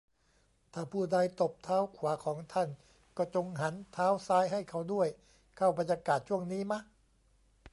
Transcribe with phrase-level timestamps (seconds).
[0.73, 2.69] ถ้าผู้ใดตบเท้าขวาของท่าน
[3.17, 5.07] ก็จงหันเท้าซ้ายให้เขาด้วย
[5.57, 6.79] เข้าบรรยากาศช่วงนี้มะ?